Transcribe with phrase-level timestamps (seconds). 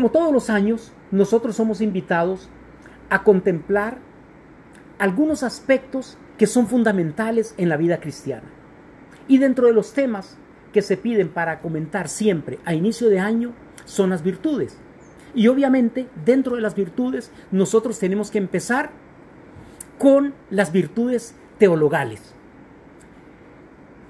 [0.00, 2.48] Como todos los años, nosotros somos invitados
[3.10, 3.98] a contemplar
[4.98, 8.48] algunos aspectos que son fundamentales en la vida cristiana.
[9.28, 10.38] Y dentro de los temas
[10.72, 13.52] que se piden para comentar siempre a inicio de año
[13.84, 14.78] son las virtudes.
[15.34, 18.92] Y obviamente dentro de las virtudes nosotros tenemos que empezar
[19.98, 22.34] con las virtudes teologales.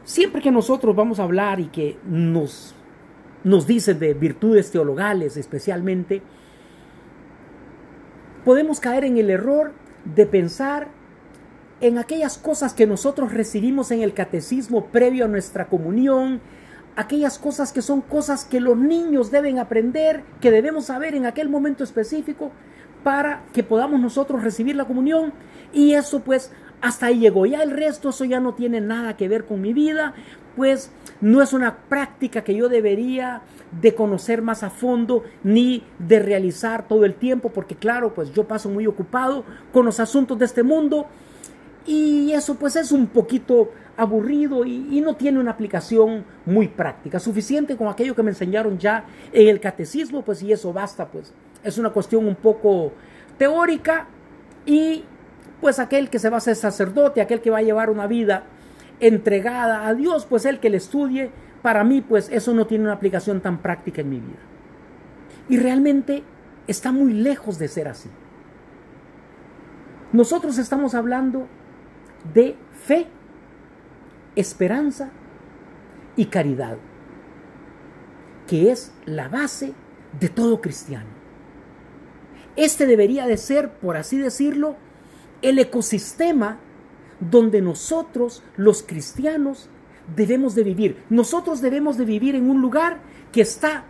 [0.05, 2.77] Siempre que nosotros vamos a hablar y que nos,
[3.45, 6.23] nos dicen de virtudes teologales especialmente,
[8.45, 9.73] podemos caer en el error
[10.05, 10.89] de pensar
[11.81, 16.41] en aquellas cosas que nosotros recibimos en el catecismo previo a nuestra comunión,
[16.97, 21.49] aquellas cosas que son cosas que los niños deben aprender, que debemos saber en aquel
[21.49, 22.53] momento específico
[23.03, 25.33] para que podamos nosotros recibir la comunión
[25.73, 26.53] y eso pues
[26.83, 27.47] hasta ahí llegó.
[27.47, 30.15] Ya el resto, eso ya no tiene nada que ver con mi vida,
[30.57, 30.91] pues
[31.21, 33.43] no es una práctica que yo debería
[33.81, 38.47] de conocer más a fondo ni de realizar todo el tiempo, porque claro, pues yo
[38.47, 41.07] paso muy ocupado con los asuntos de este mundo
[41.87, 47.19] y eso pues es un poquito aburrido y, y, no tiene una aplicación muy práctica.
[47.19, 51.33] Suficiente con aquello que me enseñaron ya en el catecismo, pues y eso basta, pues
[51.63, 52.93] es una cuestión un poco
[53.37, 54.07] teórica
[54.65, 55.05] y
[55.61, 58.45] pues aquel que se va a ser sacerdote, aquel que va a llevar una vida
[59.01, 61.31] entregada a Dios, pues el que le estudie,
[61.63, 64.39] para mí pues eso no tiene una aplicación tan práctica en mi vida.
[65.49, 66.23] Y realmente
[66.67, 68.09] está muy lejos de ser así.
[70.13, 71.47] Nosotros estamos hablando
[72.35, 73.07] de fe,
[74.37, 75.11] esperanza
[76.17, 76.77] y caridad,
[78.47, 79.73] que es la base
[80.19, 81.09] de todo cristiano.
[82.57, 84.77] Este debería de ser, por así decirlo,
[85.43, 86.59] el ecosistema
[87.21, 89.69] donde nosotros, los cristianos,
[90.17, 91.05] debemos de vivir.
[91.11, 92.99] Nosotros debemos de vivir en un lugar
[93.33, 93.85] que está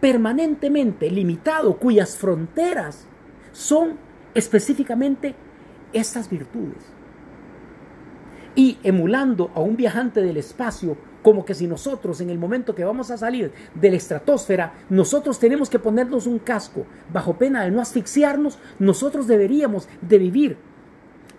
[0.00, 3.06] permanentemente limitado, cuyas fronteras
[3.52, 3.96] son
[4.34, 5.34] específicamente
[5.92, 6.84] estas virtudes.
[8.54, 12.84] Y emulando a un viajante del espacio, como que si nosotros en el momento que
[12.84, 17.70] vamos a salir de la estratosfera, nosotros tenemos que ponernos un casco bajo pena de
[17.70, 20.56] no asfixiarnos, nosotros deberíamos de vivir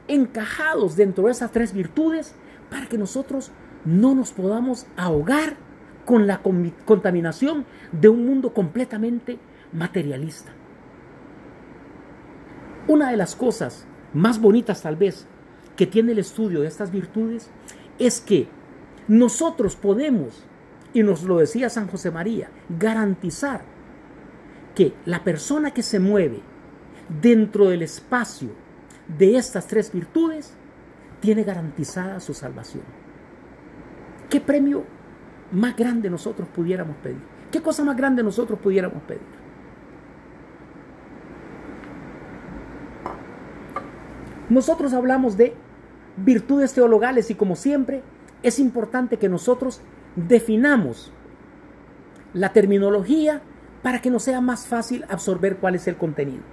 [0.07, 2.35] encajados dentro de esas tres virtudes
[2.69, 3.51] para que nosotros
[3.85, 5.55] no nos podamos ahogar
[6.05, 6.41] con la
[6.85, 9.39] contaminación de un mundo completamente
[9.71, 10.51] materialista.
[12.87, 15.27] Una de las cosas más bonitas tal vez
[15.75, 17.49] que tiene el estudio de estas virtudes
[17.99, 18.47] es que
[19.07, 20.43] nosotros podemos,
[20.93, 23.63] y nos lo decía San José María, garantizar
[24.75, 26.41] que la persona que se mueve
[27.21, 28.49] dentro del espacio
[29.07, 30.53] de estas tres virtudes
[31.19, 32.83] tiene garantizada su salvación.
[34.29, 34.83] ¿Qué premio
[35.51, 37.21] más grande nosotros pudiéramos pedir?
[37.51, 39.21] ¿Qué cosa más grande nosotros pudiéramos pedir?
[44.49, 45.53] Nosotros hablamos de
[46.17, 48.03] virtudes teologales y como siempre
[48.43, 49.81] es importante que nosotros
[50.15, 51.11] definamos
[52.33, 53.41] la terminología
[53.81, 56.43] para que nos sea más fácil absorber cuál es el contenido.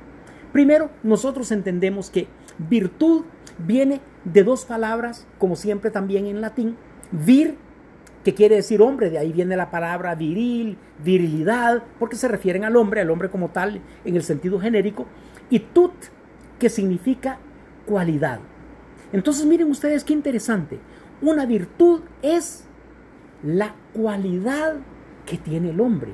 [0.53, 2.29] Primero, nosotros entendemos que
[2.59, 3.25] virtud
[3.59, 6.77] viene de dos palabras, como siempre también en latín,
[7.11, 7.57] vir,
[8.25, 12.77] que quiere decir hombre, de ahí viene la palabra viril, virilidad, porque se refieren al
[12.77, 15.07] hombre, al hombre como tal en el sentido genérico,
[15.49, 15.93] y tut,
[16.59, 17.39] que significa
[17.87, 18.41] cualidad.
[19.13, 20.79] Entonces miren ustedes qué interesante,
[21.23, 22.65] una virtud es
[23.43, 24.77] la cualidad
[25.27, 26.13] que tiene el hombre.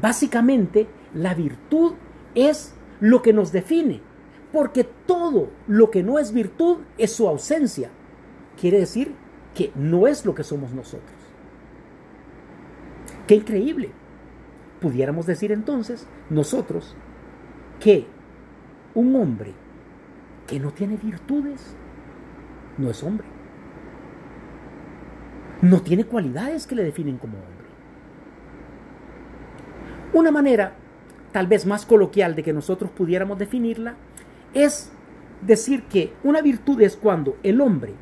[0.00, 1.92] Básicamente, la virtud
[2.34, 4.00] es lo que nos define,
[4.52, 7.90] porque todo lo que no es virtud es su ausencia.
[8.60, 9.14] Quiere decir
[9.54, 11.10] que no es lo que somos nosotros.
[13.26, 13.90] Qué increíble.
[14.80, 16.96] Pudiéramos decir entonces nosotros
[17.80, 18.06] que
[18.94, 19.52] un hombre
[20.46, 21.74] que no tiene virtudes
[22.78, 23.26] no es hombre.
[25.62, 27.68] No tiene cualidades que le definen como hombre.
[30.12, 30.74] Una manera
[31.32, 33.94] tal vez más coloquial de que nosotros pudiéramos definirla,
[34.54, 34.90] es
[35.40, 37.94] decir que una virtud es cuando el hombre,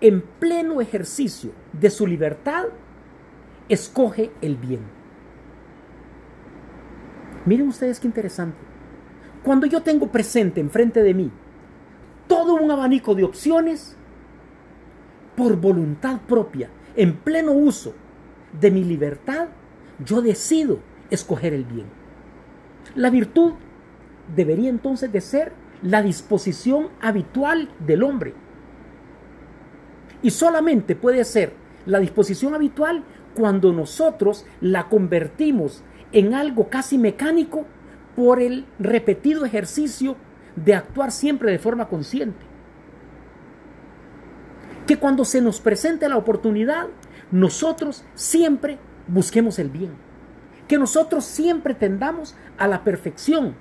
[0.00, 2.64] en pleno ejercicio de su libertad,
[3.68, 4.80] escoge el bien.
[7.46, 8.58] Miren ustedes qué interesante.
[9.44, 11.30] Cuando yo tengo presente enfrente de mí
[12.26, 13.96] todo un abanico de opciones,
[15.36, 17.94] por voluntad propia, en pleno uso
[18.60, 19.48] de mi libertad,
[20.04, 20.80] yo decido
[21.10, 21.86] escoger el bien.
[22.94, 23.54] La virtud
[24.34, 28.34] debería entonces de ser la disposición habitual del hombre.
[30.22, 31.54] Y solamente puede ser
[31.86, 33.04] la disposición habitual
[33.34, 35.82] cuando nosotros la convertimos
[36.12, 37.64] en algo casi mecánico
[38.16, 40.16] por el repetido ejercicio
[40.56, 42.44] de actuar siempre de forma consciente.
[44.86, 46.88] Que cuando se nos presente la oportunidad,
[47.30, 49.92] nosotros siempre busquemos el bien.
[50.66, 53.54] Que nosotros siempre tendamos a la perfección.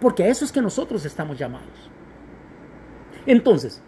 [0.00, 1.90] Porque a eso es que nosotros estamos llamados.
[3.26, 3.80] Entonces,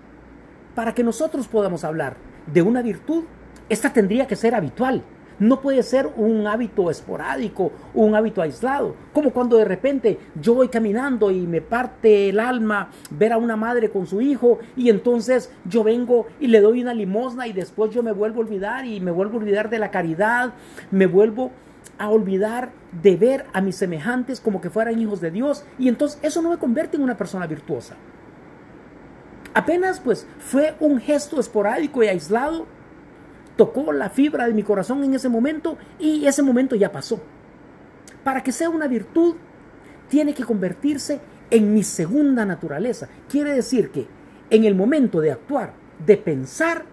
[0.75, 2.16] para que nosotros podamos hablar
[2.46, 3.25] de una virtud,
[3.69, 5.02] esta tendría que ser habitual.
[5.38, 8.96] No puede ser un hábito esporádico, un hábito aislado.
[9.12, 13.55] Como cuando de repente yo voy caminando y me parte el alma ver a una
[13.55, 17.93] madre con su hijo y entonces yo vengo y le doy una limosna y después
[17.93, 20.55] yo me vuelvo a olvidar y me vuelvo a olvidar de la caridad,
[20.90, 21.52] me vuelvo
[21.98, 22.70] a olvidar
[23.02, 26.50] de ver a mis semejantes como que fueran hijos de Dios y entonces eso no
[26.50, 27.96] me convierte en una persona virtuosa.
[29.54, 32.66] Apenas pues fue un gesto esporádico y aislado
[33.56, 37.20] tocó la fibra de mi corazón en ese momento y ese momento ya pasó.
[38.22, 39.34] Para que sea una virtud,
[40.08, 43.08] tiene que convertirse en mi segunda naturaleza.
[43.28, 44.06] Quiere decir que
[44.50, 45.72] en el momento de actuar,
[46.06, 46.84] de pensar,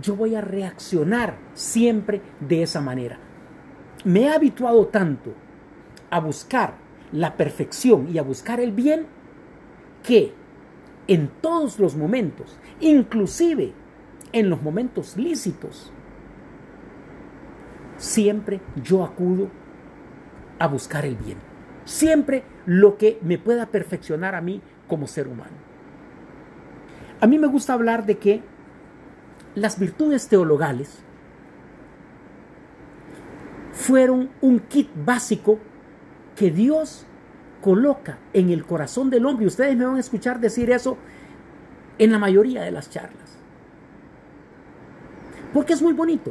[0.00, 3.18] yo voy a reaccionar siempre de esa manera.
[4.04, 5.32] Me he habituado tanto
[6.10, 6.74] a buscar
[7.12, 9.06] la perfección y a buscar el bien
[10.02, 10.32] que
[11.06, 13.72] en todos los momentos, inclusive
[14.32, 15.92] en los momentos lícitos,
[17.96, 19.48] siempre yo acudo
[20.58, 21.38] a buscar el bien.
[21.84, 25.56] Siempre lo que me pueda perfeccionar a mí como ser humano.
[27.20, 28.42] A mí me gusta hablar de que
[29.54, 31.02] las virtudes teologales
[33.80, 35.58] fueron un kit básico
[36.36, 37.06] que Dios
[37.62, 39.46] coloca en el corazón del hombre.
[39.46, 40.98] Ustedes me van a escuchar decir eso
[41.98, 43.38] en la mayoría de las charlas.
[45.54, 46.30] Porque es muy bonito.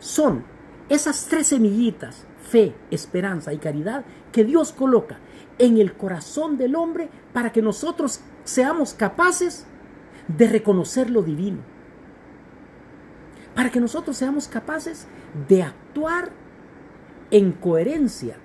[0.00, 0.44] Son
[0.88, 5.20] esas tres semillitas, fe, esperanza y caridad, que Dios coloca
[5.60, 9.64] en el corazón del hombre para que nosotros seamos capaces
[10.26, 11.75] de reconocer lo divino.
[13.56, 15.08] Para que nosotros seamos capaces
[15.48, 16.30] de actuar
[17.30, 18.36] en coherencia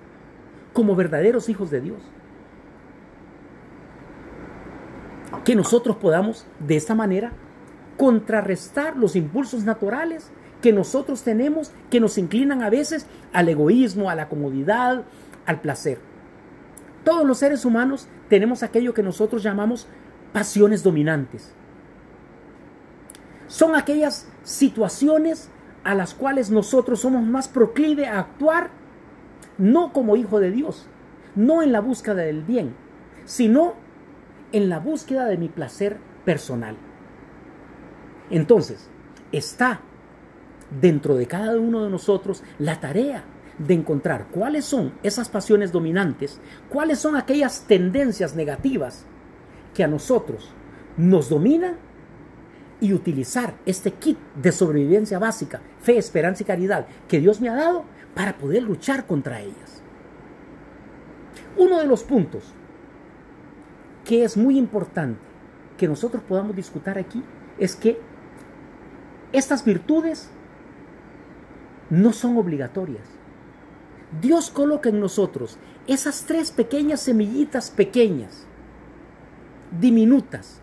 [0.72, 2.02] como verdaderos hijos de Dios.
[5.44, 7.32] Que nosotros podamos de esta manera
[7.98, 10.30] contrarrestar los impulsos naturales
[10.62, 15.02] que nosotros tenemos que nos inclinan a veces al egoísmo, a la comodidad,
[15.44, 15.98] al placer.
[17.04, 19.86] Todos los seres humanos tenemos aquello que nosotros llamamos
[20.32, 21.52] pasiones dominantes.
[23.48, 25.50] Son aquellas situaciones
[25.84, 28.70] a las cuales nosotros somos más proclive a actuar
[29.58, 30.86] no como hijo de Dios,
[31.34, 32.74] no en la búsqueda del bien,
[33.24, 33.74] sino
[34.52, 36.76] en la búsqueda de mi placer personal.
[38.30, 38.88] Entonces,
[39.32, 39.80] está
[40.80, 43.24] dentro de cada uno de nosotros la tarea
[43.58, 49.04] de encontrar cuáles son esas pasiones dominantes, cuáles son aquellas tendencias negativas
[49.74, 50.50] que a nosotros
[50.96, 51.76] nos dominan
[52.82, 57.54] y utilizar este kit de sobrevivencia básica, fe, esperanza y caridad que Dios me ha
[57.54, 59.82] dado para poder luchar contra ellas.
[61.56, 62.52] Uno de los puntos
[64.04, 65.20] que es muy importante
[65.78, 67.22] que nosotros podamos discutir aquí
[67.56, 68.00] es que
[69.32, 70.28] estas virtudes
[71.88, 73.06] no son obligatorias.
[74.20, 75.56] Dios coloca en nosotros
[75.86, 78.44] esas tres pequeñas semillitas pequeñas,
[79.78, 80.61] diminutas,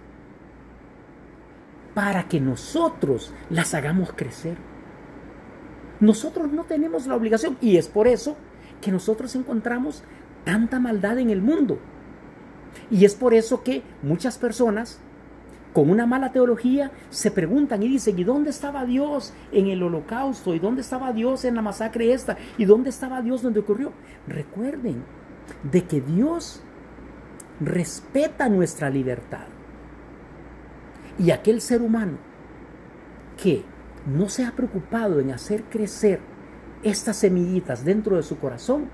[2.00, 4.56] para que nosotros las hagamos crecer.
[6.00, 8.38] Nosotros no tenemos la obligación y es por eso
[8.79, 10.01] que nosotros encontramos
[10.46, 11.77] tanta maldad en el mundo.
[12.89, 15.01] Y es por eso que muchas personas
[15.74, 20.56] con una mala teología se preguntan y dicen, ¿y dónde estaba Dios en el holocausto?
[20.56, 22.38] ¿Y dónde estaba Dios en la masacre esta?
[22.58, 23.91] ¿Y dónde estaba Dios donde ocurrió?
[24.25, 25.03] Recuerden
[25.70, 26.63] de que Dios
[27.60, 29.59] respeta nuestra libertad.
[31.19, 32.17] Y aquel ser humano
[33.41, 33.63] que
[34.07, 36.19] no se ha preocupado en hacer crecer
[36.81, 38.89] estas semillitas dentro de su corazón,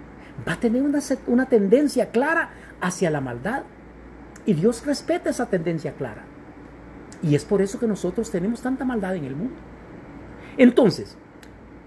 [0.47, 2.49] va a tener una, una tendencia clara
[2.81, 3.63] hacia la maldad.
[4.45, 6.25] Y Dios respeta esa tendencia clara.
[7.21, 9.55] Y es por eso que nosotros tenemos tanta maldad en el mundo.
[10.57, 11.17] Entonces,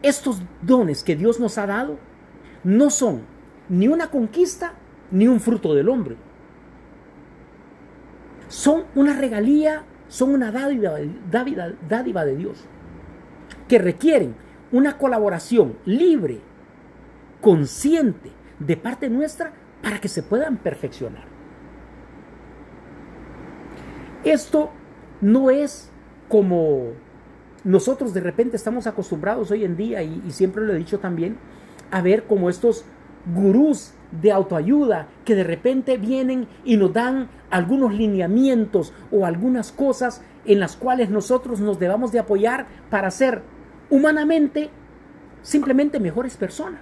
[0.03, 1.99] estos dones que Dios nos ha dado
[2.65, 3.23] no son
[3.69, 4.75] ni una conquista
[5.11, 6.17] ni un fruto del hombre.
[8.49, 10.95] Son una regalía, son una dádiva,
[11.31, 12.65] dádiva, dádiva de Dios
[13.69, 14.35] que requieren
[14.73, 16.41] una colaboración libre,
[17.41, 21.25] consciente de parte nuestra para que se puedan perfeccionar.
[24.25, 24.71] Esto
[25.21, 25.91] no es
[26.29, 26.93] como
[27.65, 31.37] nosotros de repente estamos acostumbrados hoy en día, y, siempre lo he dicho también,
[31.91, 32.85] a ver como estos
[33.35, 40.23] gurús de autoayuda que de repente vienen y nos dan algunos lineamientos o algunas cosas
[40.45, 43.43] en las cuales nosotros nos debamos de apoyar para ser
[43.91, 44.71] humanamente
[45.43, 46.81] simplemente mejores personas.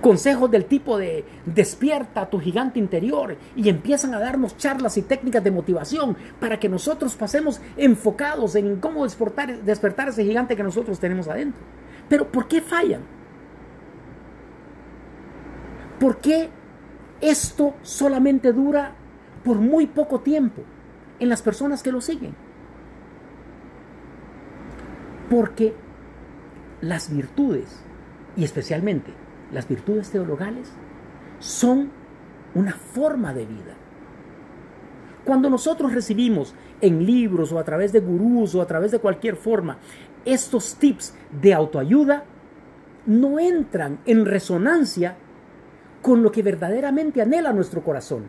[0.00, 5.42] Consejos del tipo de despierta tu gigante interior y empiezan a darnos charlas y técnicas
[5.42, 11.00] de motivación para que nosotros pasemos enfocados en cómo despertar, despertar ese gigante que nosotros
[11.00, 11.60] tenemos adentro.
[12.08, 13.17] Pero ¿por qué fallan?
[16.00, 16.50] ¿Por qué
[17.20, 18.92] esto solamente dura
[19.44, 20.62] por muy poco tiempo
[21.18, 22.34] en las personas que lo siguen?
[25.28, 25.74] Porque
[26.80, 27.82] las virtudes,
[28.36, 29.12] y especialmente
[29.52, 30.70] las virtudes teologales,
[31.40, 31.90] son
[32.54, 33.74] una forma de vida.
[35.24, 39.36] Cuando nosotros recibimos en libros o a través de gurús o a través de cualquier
[39.36, 39.78] forma
[40.24, 42.24] estos tips de autoayuda,
[43.04, 45.16] no entran en resonancia
[46.02, 48.26] con lo que verdaderamente anhela nuestro corazón.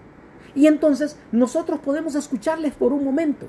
[0.55, 3.47] Y entonces nosotros podemos escucharles por un momento,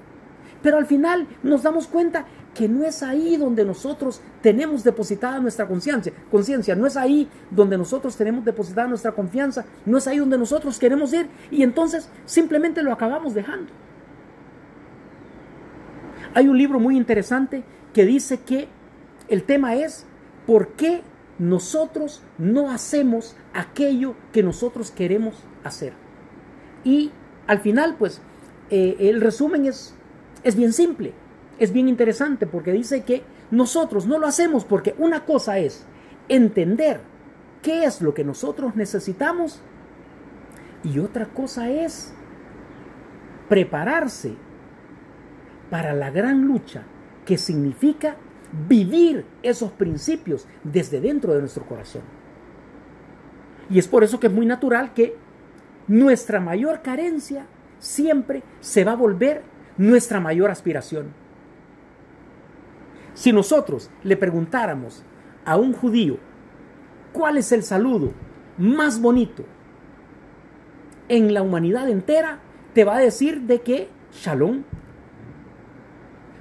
[0.62, 5.66] pero al final nos damos cuenta que no es ahí donde nosotros tenemos depositada nuestra
[5.66, 10.36] conciencia, conciencia, no es ahí donde nosotros tenemos depositada nuestra confianza, no es ahí donde
[10.36, 13.72] nosotros queremos ir y entonces simplemente lo acabamos dejando.
[16.34, 18.68] Hay un libro muy interesante que dice que
[19.28, 20.06] el tema es
[20.46, 21.02] ¿por qué
[21.40, 25.94] nosotros no hacemos aquello que nosotros queremos hacer.
[26.84, 27.10] Y
[27.46, 28.20] al final, pues,
[28.68, 29.94] eh, el resumen es,
[30.44, 31.14] es bien simple,
[31.58, 35.84] es bien interesante, porque dice que nosotros no lo hacemos porque una cosa es
[36.28, 37.00] entender
[37.62, 39.60] qué es lo que nosotros necesitamos
[40.84, 42.12] y otra cosa es
[43.48, 44.34] prepararse
[45.70, 46.82] para la gran lucha
[47.24, 48.16] que significa
[48.68, 52.02] vivir esos principios desde dentro de nuestro corazón.
[53.68, 55.16] Y es por eso que es muy natural que
[55.86, 57.46] nuestra mayor carencia
[57.78, 59.42] siempre se va a volver
[59.76, 61.08] nuestra mayor aspiración.
[63.14, 65.02] Si nosotros le preguntáramos
[65.44, 66.18] a un judío
[67.12, 68.12] cuál es el saludo
[68.58, 69.44] más bonito
[71.08, 72.40] en la humanidad entera,
[72.72, 74.62] te va a decir de que Shalom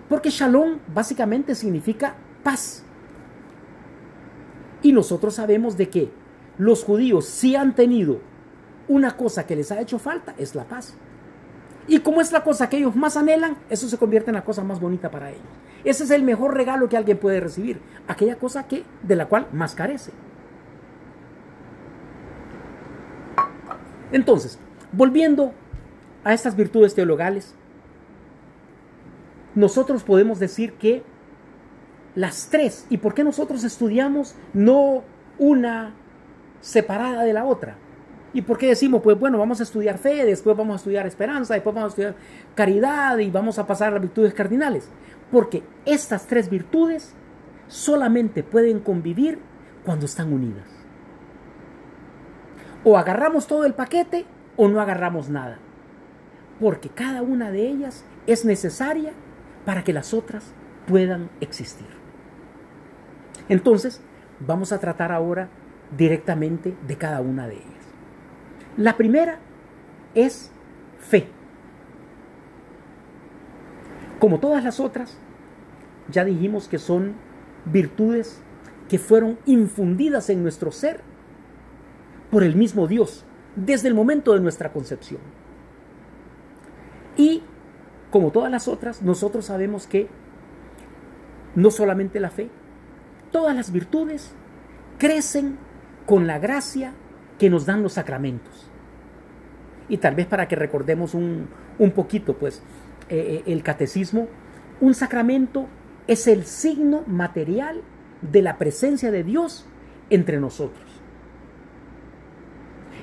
[0.09, 2.83] porque shalom básicamente significa paz.
[4.81, 6.11] Y nosotros sabemos de que
[6.57, 8.19] los judíos sí han tenido
[8.87, 10.95] una cosa que les ha hecho falta, es la paz.
[11.87, 14.63] Y como es la cosa que ellos más anhelan, eso se convierte en la cosa
[14.63, 15.41] más bonita para ellos.
[15.83, 19.47] Ese es el mejor regalo que alguien puede recibir, aquella cosa que de la cual
[19.53, 20.11] más carece.
[24.11, 24.59] Entonces,
[24.91, 25.53] volviendo
[26.23, 27.55] a estas virtudes teologales,
[29.55, 31.03] nosotros podemos decir que
[32.15, 35.03] las tres, ¿y por qué nosotros estudiamos no
[35.37, 35.93] una
[36.61, 37.77] separada de la otra?
[38.33, 41.55] ¿Y por qué decimos, pues bueno, vamos a estudiar fe, después vamos a estudiar esperanza,
[41.55, 42.15] después vamos a estudiar
[42.55, 44.89] caridad y vamos a pasar a las virtudes cardinales?
[45.31, 47.13] Porque estas tres virtudes
[47.67, 49.39] solamente pueden convivir
[49.83, 50.67] cuando están unidas.
[52.83, 54.25] O agarramos todo el paquete
[54.57, 55.57] o no agarramos nada.
[56.59, 59.13] Porque cada una de ellas es necesaria
[59.69, 60.51] para que las otras
[60.87, 61.85] puedan existir.
[63.49, 64.01] Entonces,
[64.39, 65.47] vamos a tratar ahora
[65.95, 67.93] directamente de cada una de ellas.
[68.77, 69.37] La primera
[70.15, 70.51] es
[70.97, 71.27] fe.
[74.17, 75.19] Como todas las otras,
[76.09, 77.13] ya dijimos que son
[77.65, 78.41] virtudes
[78.87, 81.01] que fueron infundidas en nuestro ser
[82.31, 83.23] por el mismo Dios
[83.55, 85.21] desde el momento de nuestra concepción.
[87.15, 87.43] Y
[88.11, 90.07] como todas las otras, nosotros sabemos que
[91.55, 92.49] no solamente la fe,
[93.31, 94.31] todas las virtudes
[94.97, 95.57] crecen
[96.05, 96.93] con la gracia
[97.37, 98.67] que nos dan los sacramentos.
[99.87, 101.47] Y tal vez para que recordemos un,
[101.95, 102.61] poquito, pues,
[103.09, 104.27] eh, eh, el catecismo,
[104.81, 105.67] un sacramento
[106.07, 107.81] es el signo material
[108.21, 109.65] de la presencia de Dios
[110.09, 110.98] entre nosotros.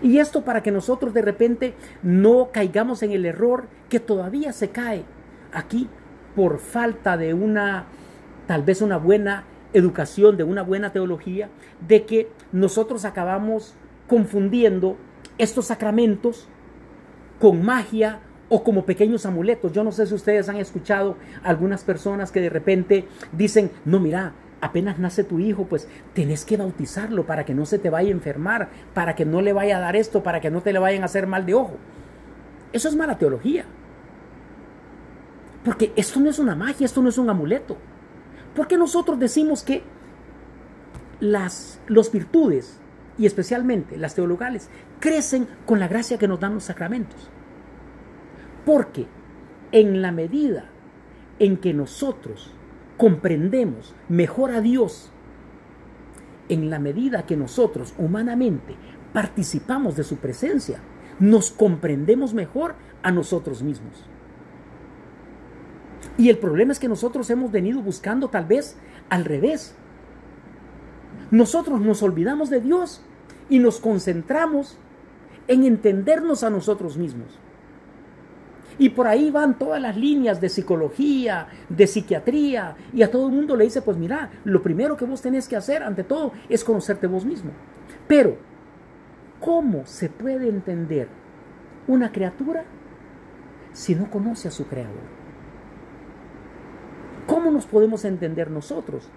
[0.02, 4.70] Y esto para que nosotros de repente no caigamos en el error que todavía se
[4.70, 5.04] cae
[5.52, 5.88] aquí
[6.34, 7.86] por falta de una,
[8.46, 11.48] tal vez una buena educación, de una buena teología,
[11.86, 13.74] de que nosotros acabamos
[14.06, 14.96] confundiendo
[15.38, 16.48] estos sacramentos
[17.40, 19.72] con magia o como pequeños amuletos.
[19.72, 24.32] Yo no sé si ustedes han escuchado algunas personas que de repente dicen, no, mira,
[24.60, 28.12] apenas nace tu hijo, pues tenés que bautizarlo para que no se te vaya a
[28.12, 31.02] enfermar, para que no le vaya a dar esto, para que no te le vayan
[31.02, 31.76] a hacer mal de ojo.
[32.72, 33.64] Eso es mala teología.
[35.64, 37.76] Porque esto no es una magia, esto no es un amuleto.
[38.54, 39.82] Porque nosotros decimos que
[41.20, 41.80] las
[42.12, 42.78] virtudes
[43.18, 44.68] y especialmente las teologales
[45.00, 47.28] crecen con la gracia que nos dan los sacramentos.
[48.64, 49.06] Porque
[49.72, 50.66] en la medida
[51.38, 52.52] en que nosotros
[52.96, 55.10] comprendemos mejor a Dios,
[56.48, 58.76] en la medida que nosotros humanamente
[59.12, 60.80] participamos de su presencia,
[61.18, 64.04] nos comprendemos mejor a nosotros mismos.
[66.18, 68.76] Y el problema es que nosotros hemos venido buscando tal vez
[69.08, 69.74] al revés.
[71.30, 73.02] Nosotros nos olvidamos de Dios
[73.48, 74.78] y nos concentramos
[75.48, 77.38] en entendernos a nosotros mismos.
[78.78, 83.34] Y por ahí van todas las líneas de psicología, de psiquiatría, y a todo el
[83.34, 86.62] mundo le dice, pues mira, lo primero que vos tenés que hacer ante todo es
[86.62, 87.52] conocerte vos mismo.
[88.06, 88.36] Pero,
[89.40, 91.08] ¿cómo se puede entender
[91.88, 92.64] una criatura
[93.72, 95.16] si no conoce a su creador?
[97.26, 99.08] ¿Cómo nos podemos entender nosotros?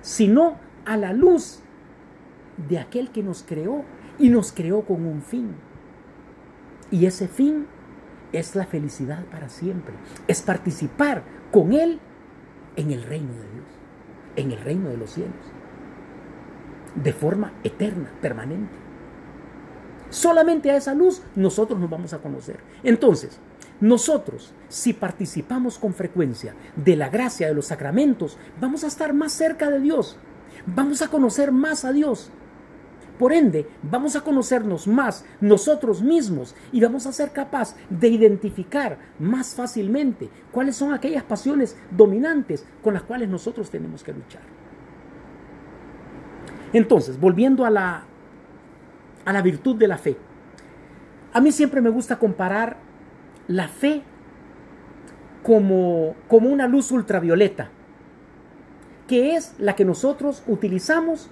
[0.00, 1.60] Si no a la luz
[2.68, 3.84] de aquel que nos creó
[4.18, 5.54] y nos creó con un fin.
[6.90, 7.66] Y ese fin
[8.32, 9.94] es la felicidad para siempre.
[10.26, 12.00] Es participar con Él
[12.76, 13.66] en el reino de Dios,
[14.36, 15.34] en el reino de los cielos,
[16.94, 18.72] de forma eterna, permanente.
[20.10, 22.58] Solamente a esa luz nosotros nos vamos a conocer.
[22.82, 23.38] Entonces,
[23.80, 29.32] nosotros, si participamos con frecuencia de la gracia de los sacramentos, vamos a estar más
[29.32, 30.16] cerca de Dios,
[30.66, 32.30] vamos a conocer más a Dios
[33.18, 38.98] por ende, vamos a conocernos más nosotros mismos y vamos a ser capaz de identificar
[39.18, 44.42] más fácilmente cuáles son aquellas pasiones dominantes con las cuales nosotros tenemos que luchar.
[46.72, 48.04] Entonces, volviendo a la,
[49.24, 50.16] a la virtud de la fe.
[51.32, 52.76] A mí siempre me gusta comparar
[53.46, 54.02] la fe
[55.42, 57.70] como, como una luz ultravioleta,
[59.06, 61.28] que es la que nosotros utilizamos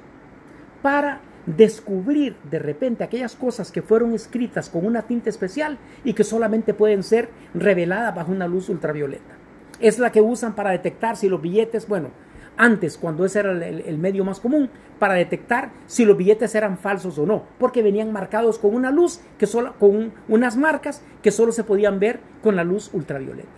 [0.83, 6.25] para descubrir de repente aquellas cosas que fueron escritas con una tinta especial y que
[6.25, 9.37] solamente pueden ser reveladas bajo una luz ultravioleta.
[9.81, 12.11] Es la que usan para detectar si los billetes, bueno,
[12.57, 17.19] antes, cuando ese era el, medio más común, para detectar si los billetes eran falsos
[17.19, 21.53] o no, porque venían marcados con una luz, que solo, con unas marcas que solo
[21.53, 23.49] se podían ver con la luz ultravioleta.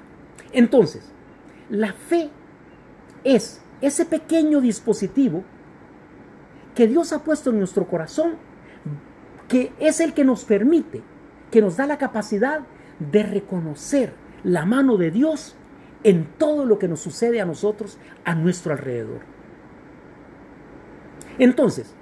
[0.53, 1.11] Entonces,
[1.69, 2.31] la fe
[3.25, 5.43] es ese pequeño dispositivo
[6.75, 8.37] que Dios ha puesto en nuestro corazón,
[9.49, 11.03] que es el que nos permite,
[11.51, 12.61] que nos da la capacidad
[12.99, 15.57] de reconocer la mano de Dios
[16.05, 19.21] en todo lo que nos sucede a nosotros a nuestro alrededor.
[21.39, 21.95] Entonces,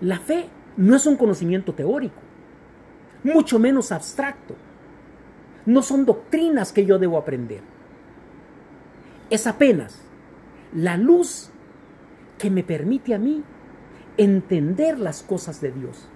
[0.00, 2.20] la fe no es un conocimiento teórico,
[3.22, 4.54] mucho menos abstracto.
[5.64, 7.60] No son doctrinas que yo debo aprender.
[9.30, 10.00] Es apenas
[10.72, 11.50] la luz
[12.38, 13.42] que me permite a mí
[14.16, 16.08] entender las cosas de Dios,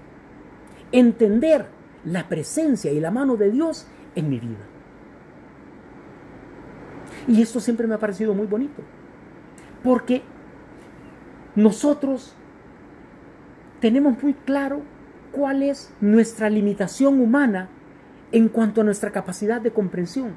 [0.92, 1.66] entender
[2.04, 4.66] la presencia y la mano de Dios en mi vida.
[7.28, 8.82] Y esto siempre me ha parecido muy bonito,
[9.82, 10.22] porque
[11.54, 12.34] nosotros
[13.80, 14.82] tenemos muy claro
[15.32, 17.68] cuál es nuestra limitación humana
[18.32, 20.34] en cuanto a nuestra capacidad de comprensión.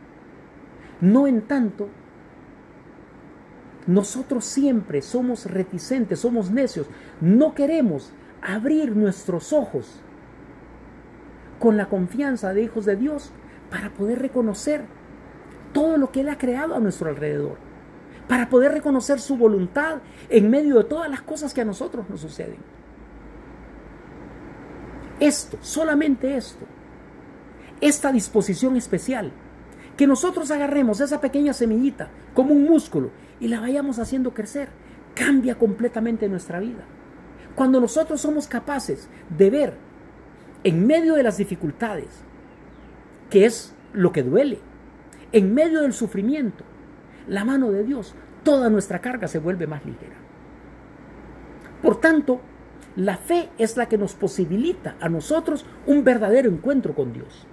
[1.02, 1.89] No en tanto
[3.88, 6.88] nosotros siempre somos reticentes, somos necios,
[7.22, 10.00] no queremos abrir nuestros ojos
[11.60, 13.32] con la confianza de hijos de Dios
[13.69, 14.86] para poder reconocer
[15.74, 17.58] todo lo que Él ha creado a nuestro alrededor,
[18.28, 22.22] para poder reconocer su voluntad en medio de todas las cosas que a nosotros nos
[22.22, 22.58] suceden.
[25.19, 26.65] Esto, solamente esto,
[27.82, 29.32] esta disposición especial,
[29.98, 34.70] que nosotros agarremos esa pequeña semillita como un músculo y la vayamos haciendo crecer,
[35.14, 36.84] cambia completamente nuestra vida.
[37.56, 39.74] Cuando nosotros somos capaces de ver
[40.64, 42.08] en medio de las dificultades,
[43.30, 44.60] que es lo que duele,
[45.32, 46.64] en medio del sufrimiento,
[47.28, 50.16] la mano de Dios, toda nuestra carga se vuelve más ligera.
[51.82, 52.42] Por tanto,
[52.96, 57.46] la fe es la que nos posibilita a nosotros un verdadero encuentro con Dios.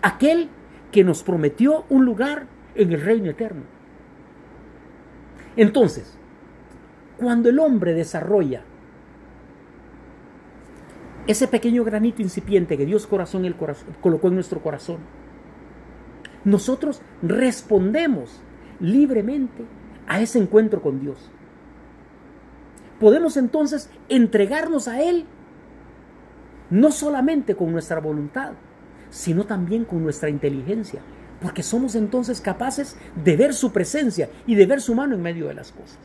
[0.00, 0.48] Aquel
[0.92, 3.62] que nos prometió un lugar en el reino eterno.
[5.56, 6.16] Entonces,
[7.18, 8.62] cuando el hombre desarrolla
[11.26, 14.98] ese pequeño granito incipiente que Dios corazón, el corazón, colocó en nuestro corazón,
[16.44, 18.40] nosotros respondemos
[18.80, 19.64] libremente
[20.08, 21.30] a ese encuentro con Dios.
[22.98, 25.26] Podemos entonces entregarnos a Él
[26.70, 28.52] no solamente con nuestra voluntad,
[29.12, 31.02] sino también con nuestra inteligencia,
[31.40, 35.48] porque somos entonces capaces de ver su presencia y de ver su mano en medio
[35.48, 35.98] de las cosas.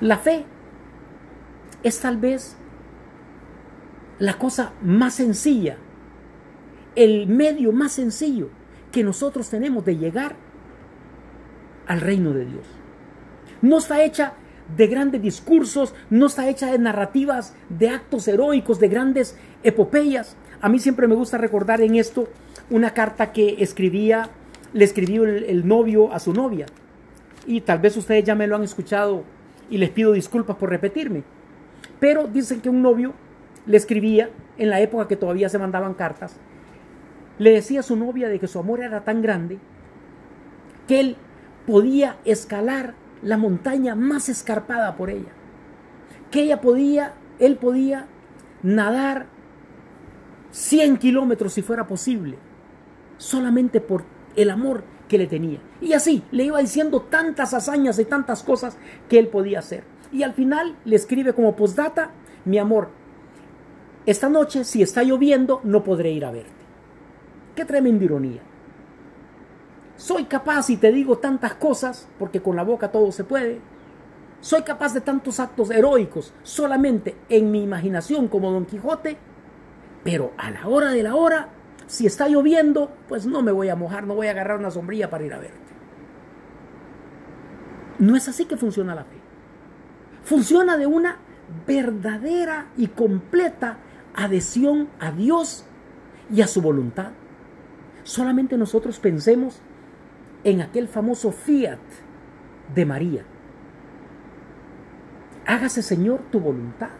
[0.00, 0.44] La fe
[1.84, 2.56] es tal vez
[4.18, 5.78] la cosa más sencilla,
[6.96, 8.50] el medio más sencillo
[8.90, 10.34] que nosotros tenemos de llegar
[11.86, 12.66] al reino de Dios.
[13.62, 14.34] No está hecha
[14.76, 20.36] de grandes discursos, no está hecha de narrativas, de actos heroicos, de grandes epopeyas.
[20.60, 22.28] A mí siempre me gusta recordar en esto
[22.68, 24.28] una carta que escribía,
[24.72, 26.66] le escribió el, novio a su novia.
[27.46, 29.24] Y tal vez ustedes ya me lo han escuchado
[29.70, 31.22] y les pido disculpas por repetirme.
[31.98, 33.14] Pero dicen que un novio
[33.66, 36.36] le escribía en la época que todavía se mandaban cartas,
[37.38, 39.58] le decía a su novia de que su amor era tan grande
[40.86, 41.16] que él
[41.66, 45.30] podía escalar la montaña más escarpada por ella,
[46.30, 48.06] que ella podía, él podía
[48.62, 49.26] nadar
[50.52, 52.36] 100 kilómetros si fuera posible,
[53.18, 54.04] solamente por
[54.36, 55.60] el amor que le tenía.
[55.80, 58.76] Y así le iba diciendo tantas hazañas y tantas cosas
[59.08, 59.84] que él podía hacer.
[60.12, 62.10] Y al final le escribe como postdata,
[62.44, 62.88] mi amor,
[64.06, 66.50] esta noche si está lloviendo no podré ir a verte.
[67.54, 68.40] Qué tremenda ironía.
[69.96, 73.60] Soy capaz y te digo tantas cosas, porque con la boca todo se puede.
[74.40, 79.18] Soy capaz de tantos actos heroicos solamente en mi imaginación como Don Quijote,
[80.04, 81.48] pero a la hora de la hora,
[81.86, 85.10] si está lloviendo, pues no me voy a mojar, no voy a agarrar una sombrilla
[85.10, 85.58] para ir a verte.
[87.98, 89.16] No es así que funciona la fe.
[90.24, 91.18] Funciona de una
[91.66, 93.78] verdadera y completa
[94.14, 95.66] adhesión a Dios
[96.32, 97.10] y a su voluntad.
[98.04, 99.60] Solamente nosotros pensemos
[100.44, 101.78] en aquel famoso fiat
[102.74, 103.24] de María.
[105.46, 106.90] Hágase Señor tu voluntad.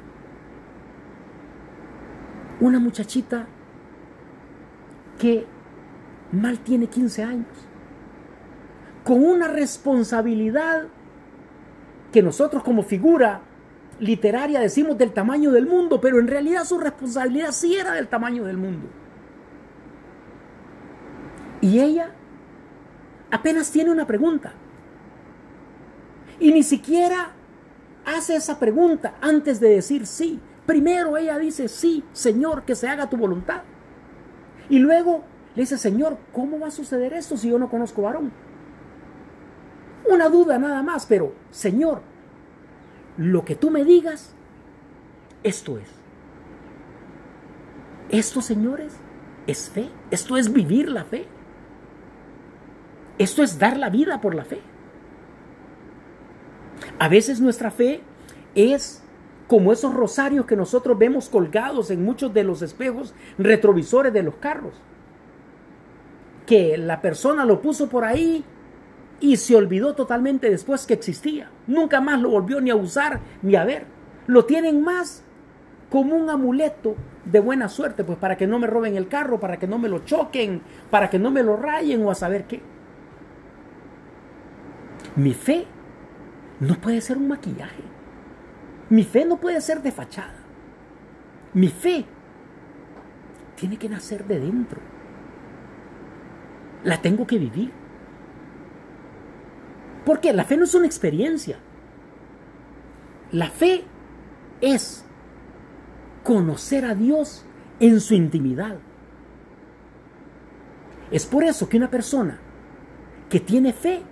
[2.60, 3.46] Una muchachita
[5.18, 5.46] que
[6.32, 7.46] mal tiene 15 años,
[9.04, 10.84] con una responsabilidad
[12.12, 13.40] que nosotros como figura
[13.98, 18.44] literaria decimos del tamaño del mundo, pero en realidad su responsabilidad sí era del tamaño
[18.44, 18.88] del mundo.
[21.60, 22.10] Y ella
[23.30, 24.52] apenas tiene una pregunta.
[26.38, 27.32] Y ni siquiera
[28.06, 30.40] hace esa pregunta antes de decir sí.
[30.70, 33.62] Primero ella dice, sí, Señor, que se haga tu voluntad.
[34.68, 35.24] Y luego
[35.56, 38.30] le dice, Señor, ¿cómo va a suceder esto si yo no conozco varón?
[40.08, 42.02] Una duda nada más, pero Señor,
[43.16, 44.32] lo que tú me digas,
[45.42, 45.90] esto es.
[48.10, 48.94] Esto, señores,
[49.48, 49.90] es fe.
[50.12, 51.26] Esto es vivir la fe.
[53.18, 54.60] Esto es dar la vida por la fe.
[57.00, 58.02] A veces nuestra fe
[58.54, 58.99] es
[59.50, 64.36] como esos rosarios que nosotros vemos colgados en muchos de los espejos retrovisores de los
[64.36, 64.74] carros.
[66.46, 68.44] Que la persona lo puso por ahí
[69.18, 71.50] y se olvidó totalmente después que existía.
[71.66, 73.86] Nunca más lo volvió ni a usar ni a ver.
[74.28, 75.24] Lo tienen más
[75.90, 79.58] como un amuleto de buena suerte, pues para que no me roben el carro, para
[79.58, 82.62] que no me lo choquen, para que no me lo rayen o a saber qué.
[85.16, 85.66] Mi fe
[86.60, 87.89] no puede ser un maquillaje.
[88.90, 90.34] Mi fe no puede ser de fachada.
[91.54, 92.04] Mi fe
[93.54, 94.80] tiene que nacer de dentro.
[96.82, 97.72] La tengo que vivir.
[100.04, 101.58] Porque la fe no es una experiencia.
[103.30, 103.84] La fe
[104.60, 105.04] es
[106.24, 107.44] conocer a Dios
[107.78, 108.76] en su intimidad.
[111.12, 112.40] Es por eso que una persona
[113.28, 114.02] que tiene fe,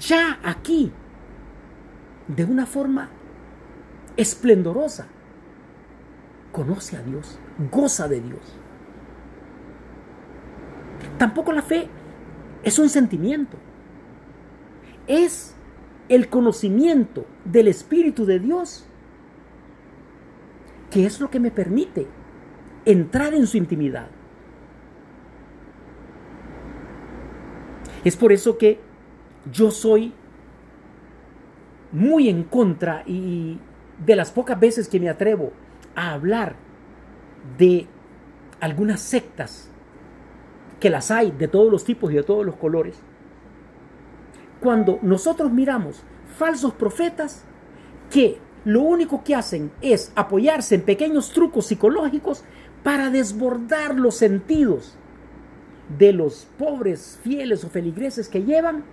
[0.00, 0.90] ya aquí,
[2.28, 3.10] de una forma
[4.22, 5.06] esplendorosa,
[6.50, 7.38] conoce a Dios,
[7.70, 8.40] goza de Dios.
[11.18, 11.88] Tampoco la fe
[12.62, 13.58] es un sentimiento
[15.06, 15.54] es
[16.08, 18.86] el conocimiento del Espíritu de Dios,
[20.90, 22.06] que es lo que me permite
[22.84, 24.08] entrar en su intimidad.
[28.04, 28.80] Es por eso que
[29.50, 30.12] yo soy
[31.92, 33.58] muy en contra y
[34.04, 35.52] de las pocas veces que me atrevo
[35.94, 36.56] a hablar
[37.58, 37.86] de
[38.60, 39.68] algunas sectas,
[40.80, 42.96] que las hay de todos los tipos y de todos los colores,
[44.60, 46.02] cuando nosotros miramos
[46.36, 47.44] falsos profetas
[48.10, 52.44] que lo único que hacen es apoyarse en pequeños trucos psicológicos
[52.82, 54.96] para desbordar los sentidos
[55.98, 58.84] de los pobres fieles o feligreses que llevan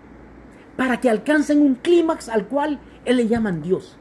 [0.75, 3.97] para que alcancen un clímax al cual él le llaman Dios.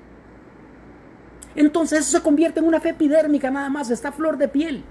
[1.58, 4.84] Entonces eso se convierte en una fe epidérmica nada más, está flor de piel.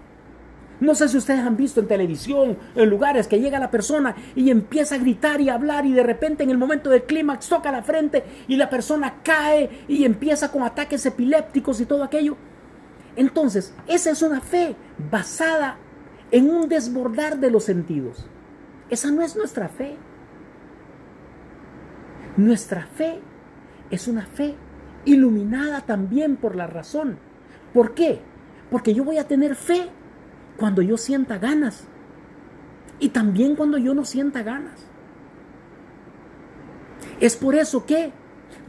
[0.81, 4.49] No sé si ustedes han visto en televisión, en lugares que llega la persona y
[4.49, 7.71] empieza a gritar y a hablar y de repente en el momento del clímax toca
[7.71, 12.35] la frente y la persona cae y empieza con ataques epilépticos y todo aquello.
[13.15, 14.75] Entonces, esa es una fe
[15.09, 15.77] basada
[16.31, 18.25] en un desbordar de los sentidos.
[18.89, 19.95] Esa no es nuestra fe.
[22.35, 23.21] Nuestra fe
[23.89, 24.57] es una fe
[25.07, 27.17] iluminada también por la razón.
[27.73, 28.19] ¿Por qué?
[28.69, 29.89] Porque yo voy a tener fe
[30.57, 31.85] cuando yo sienta ganas
[32.99, 34.85] y también cuando yo no sienta ganas.
[37.19, 38.11] Es por eso que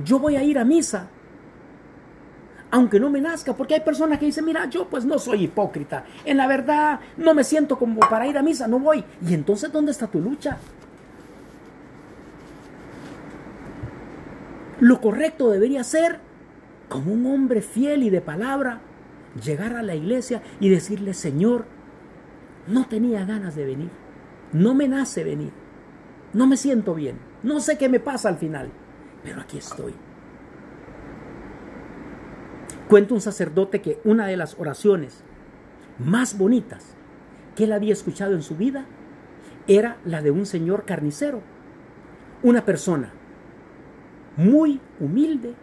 [0.05, 1.09] yo voy a ir a misa,
[2.71, 6.05] aunque no me nazca, porque hay personas que dicen, mira, yo pues no soy hipócrita,
[6.25, 9.05] en la verdad no me siento como para ir a misa, no voy.
[9.27, 10.59] Y entonces, ¿dónde está tu lucha?
[14.81, 16.28] Lo correcto debería ser,
[16.89, 18.81] como un hombre fiel y de palabra,
[19.43, 21.67] llegar a la iglesia y decirle, Señor,
[22.67, 23.91] no tenía ganas de venir,
[24.53, 25.53] no me nace venir,
[26.33, 28.71] no me siento bien, no sé qué me pasa al final,
[29.23, 29.95] pero aquí estoy.
[32.89, 35.23] Cuenta un sacerdote que una de las oraciones
[35.99, 36.95] más bonitas
[37.55, 38.87] que él había escuchado en su vida
[39.67, 41.43] era la de un señor carnicero,
[42.43, 43.13] una persona
[44.37, 45.55] muy humilde,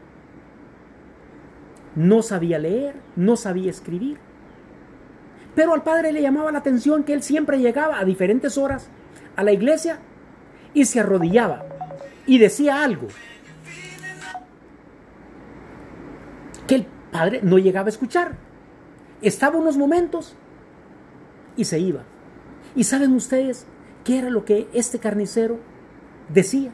[1.96, 4.18] no sabía leer, no sabía escribir.
[5.56, 8.90] Pero al padre le llamaba la atención que él siempre llegaba a diferentes horas
[9.36, 10.00] a la iglesia
[10.74, 11.66] y se arrodillaba
[12.26, 13.08] y decía algo
[16.68, 18.36] que el padre no llegaba a escuchar.
[19.22, 20.36] Estaba unos momentos
[21.56, 22.04] y se iba.
[22.76, 23.66] ¿Y saben ustedes
[24.04, 25.60] qué era lo que este carnicero
[26.30, 26.72] decía?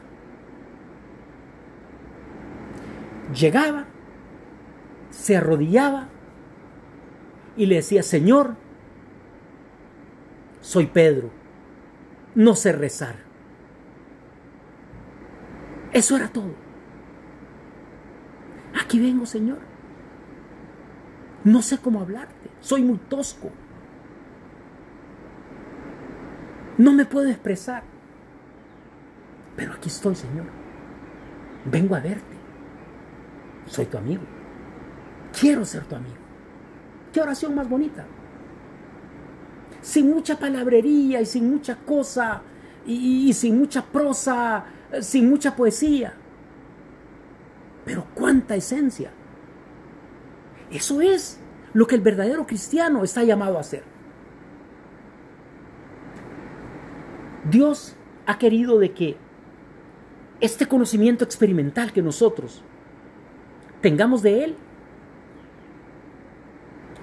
[3.38, 3.86] Llegaba,
[5.12, 6.08] se arrodillaba
[7.56, 8.56] y le decía, Señor,
[10.62, 11.30] soy Pedro,
[12.34, 13.16] no sé rezar.
[15.92, 16.54] Eso era todo.
[18.82, 19.58] Aquí vengo, Señor.
[21.44, 23.50] No sé cómo hablarte, soy muy tosco.
[26.78, 27.82] No me puedo expresar.
[29.56, 30.46] Pero aquí estoy, Señor.
[31.66, 32.36] Vengo a verte.
[33.66, 34.22] Soy tu amigo.
[35.38, 36.16] Quiero ser tu amigo.
[37.12, 38.06] ¿Qué oración más bonita?
[39.80, 42.42] Sin mucha palabrería y sin mucha cosa
[42.86, 44.64] y, sin mucha prosa,
[45.00, 46.14] sin mucha poesía.
[47.84, 49.10] Pero cuánta esencia.
[50.70, 51.38] Eso es
[51.74, 53.84] lo que el verdadero cristiano está llamado a hacer.
[57.50, 59.16] Dios ha querido de que
[60.40, 62.62] este conocimiento experimental que nosotros
[63.80, 64.56] tengamos de Él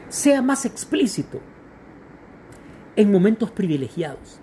[0.10, 1.40] sea más explícito
[2.96, 4.40] en momentos privilegiados.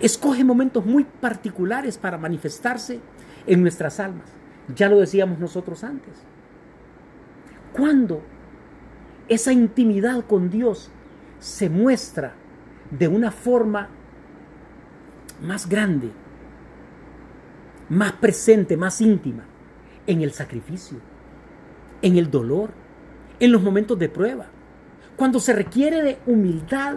[0.00, 3.00] Escoge momentos muy particulares para manifestarse
[3.46, 4.28] en nuestras almas.
[4.74, 6.14] Ya lo decíamos nosotros antes.
[7.72, 8.22] Cuando
[9.28, 10.90] esa intimidad con Dios
[11.38, 12.34] se muestra
[12.90, 13.88] de una forma
[15.42, 16.10] más grande,
[17.88, 19.44] más presente, más íntima,
[20.06, 20.98] en el sacrificio,
[22.02, 22.83] en el dolor,
[23.40, 24.46] en los momentos de prueba,
[25.16, 26.96] cuando se requiere de humildad,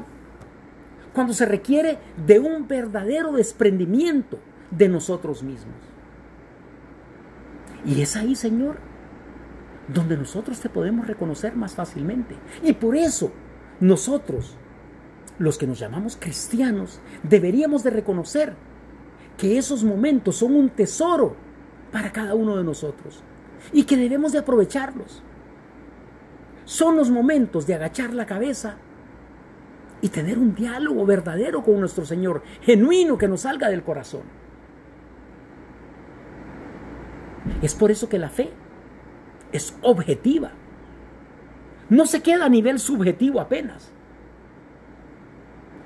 [1.13, 4.39] cuando se requiere de un verdadero desprendimiento
[4.71, 5.75] de nosotros mismos.
[7.85, 8.77] Y es ahí, Señor,
[9.87, 12.35] donde nosotros te podemos reconocer más fácilmente.
[12.63, 13.31] Y por eso
[13.79, 14.57] nosotros,
[15.39, 18.53] los que nos llamamos cristianos, deberíamos de reconocer
[19.37, 21.35] que esos momentos son un tesoro
[21.91, 23.23] para cada uno de nosotros
[23.71, 25.23] y que debemos de aprovecharlos.
[26.67, 28.75] Son los momentos de agachar la cabeza
[30.01, 34.23] y tener un diálogo verdadero con nuestro Señor, genuino que nos salga del corazón.
[37.61, 38.51] Es por eso que la fe
[39.53, 40.51] es objetiva.
[41.87, 43.93] No se queda a nivel subjetivo apenas.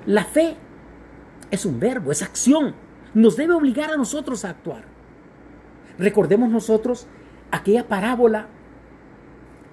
[0.04, 0.56] La fe
[1.52, 2.74] es un verbo, es acción.
[3.14, 4.82] Nos debe obligar a nosotros a actuar.
[5.96, 7.06] Recordemos nosotros
[7.52, 8.48] aquella parábola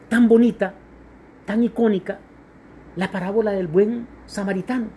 [0.07, 0.75] tan bonita,
[1.49, 2.19] tan icónica,
[2.95, 4.89] la parábola del buen samaritano.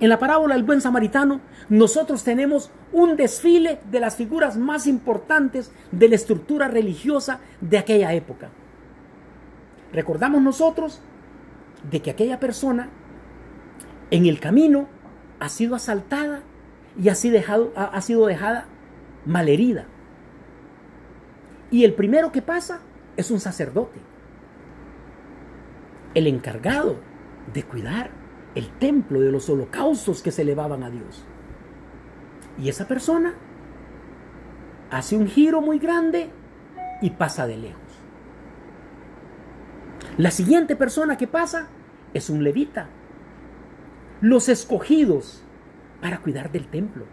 [0.00, 5.70] En la parábola del buen samaritano, nosotros tenemos un desfile de las figuras más importantes
[5.92, 8.48] de la estructura religiosa de aquella época.
[9.92, 11.00] Recordamos nosotros
[11.88, 12.88] de que aquella persona
[14.10, 14.88] en el camino
[15.38, 16.42] ha sido asaltada
[17.00, 18.66] y sido, dejado, ha sido dejada
[19.24, 19.86] malherida.
[21.70, 22.80] Y el primero que pasa
[23.16, 24.00] es un sacerdote.
[26.16, 26.96] El encargado
[27.52, 28.10] de cuidar
[28.54, 31.26] el templo de los holocaustos que se elevaban a Dios.
[32.58, 33.34] Y esa persona
[34.90, 36.30] hace un giro muy grande
[37.02, 37.82] y pasa de lejos.
[40.16, 41.68] La siguiente persona que pasa
[42.14, 42.88] es un levita.
[44.22, 45.44] Los escogidos
[46.00, 47.04] para cuidar del templo.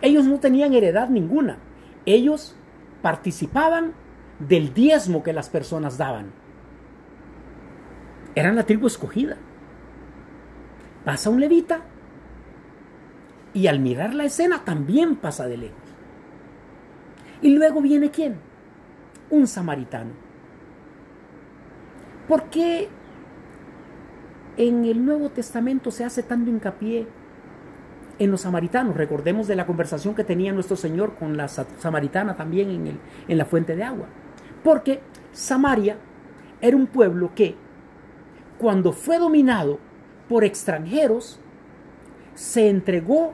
[0.00, 1.58] Ellos no tenían heredad ninguna.
[2.04, 2.54] Ellos
[3.02, 3.94] participaban
[4.38, 6.45] del diezmo que las personas daban.
[8.36, 9.36] Eran la tribu escogida.
[11.04, 11.80] Pasa un levita
[13.54, 15.78] y al mirar la escena también pasa de lejos.
[17.40, 18.36] Y luego viene quién?
[19.30, 20.10] Un samaritano.
[22.28, 22.88] ¿Por qué
[24.58, 27.06] en el Nuevo Testamento se hace tanto hincapié
[28.18, 28.96] en los samaritanos?
[28.96, 33.38] Recordemos de la conversación que tenía nuestro Señor con la samaritana también en, el, en
[33.38, 34.08] la fuente de agua.
[34.62, 35.00] Porque
[35.32, 35.96] Samaria
[36.60, 37.54] era un pueblo que,
[38.58, 39.78] cuando fue dominado
[40.28, 41.38] por extranjeros,
[42.34, 43.32] se entregó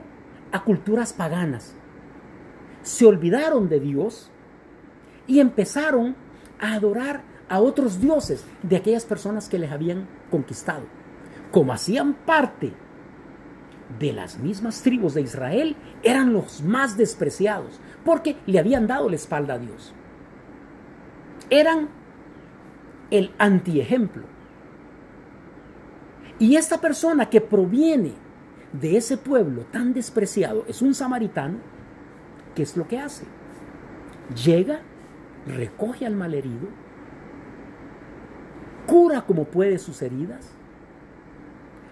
[0.52, 1.74] a culturas paganas
[2.82, 4.30] se olvidaron de Dios
[5.26, 6.16] y empezaron
[6.60, 10.84] a adorar a otros dioses de aquellas personas que les habían conquistado.
[11.50, 12.72] Como hacían parte
[13.98, 19.16] de las mismas tribus de Israel, eran los más despreciados porque le habían dado la
[19.16, 19.94] espalda a Dios.
[21.50, 21.88] Eran
[23.10, 24.24] el antiejemplo.
[26.42, 28.14] Y esta persona que proviene
[28.72, 31.58] de ese pueblo tan despreciado es un samaritano
[32.56, 33.26] ¿qué es lo que hace?
[34.44, 34.80] Llega,
[35.46, 36.66] recoge al malherido,
[38.88, 40.50] cura como puede sus heridas,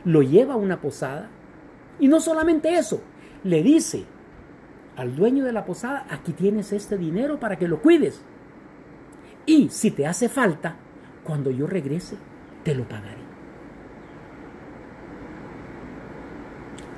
[0.04, 1.28] lo lleva a una posada
[2.00, 3.00] y no solamente eso,
[3.44, 4.04] le dice
[4.96, 8.20] al dueño de la posada, aquí tienes este dinero para que lo cuides.
[9.46, 10.74] Y si te hace falta,
[11.22, 12.16] cuando yo regrese,
[12.64, 13.29] te lo pagaré.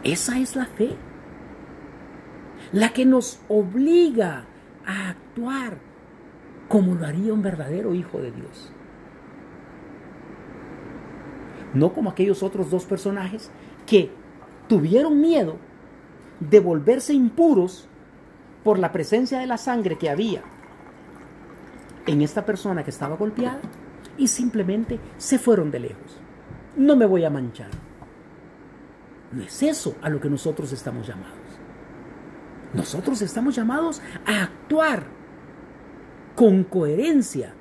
[0.05, 0.97] Esa es la fe
[2.73, 4.45] la que nos obliga
[4.87, 5.79] a actuar
[6.69, 8.73] como lo haría un verdadero hijo de Dios.
[11.75, 13.51] No como aquellos otros dos personajes
[13.87, 14.11] que
[14.69, 15.57] tuvieron miedo
[16.41, 17.89] de volverse impuros
[18.65, 20.43] por la presencia de la sangre que había
[22.07, 23.61] en esta persona que estaba golpeada
[24.17, 26.21] y simplemente se fueron de lejos.
[26.77, 27.92] No me voy a manchar.
[29.33, 31.39] No es eso a lo que nosotros estamos llamados.
[32.75, 35.05] Nosotros estamos llamados a actuar
[36.35, 37.55] con coherencia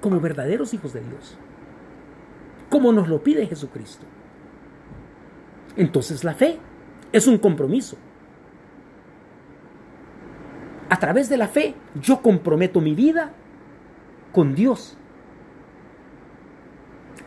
[0.00, 1.36] como verdaderos hijos de Dios,
[2.68, 4.04] como nos lo pide Jesucristo.
[5.76, 6.58] Entonces la fe
[7.12, 7.96] es un compromiso.
[10.88, 13.32] A través de la fe yo comprometo mi vida
[14.32, 14.96] con Dios.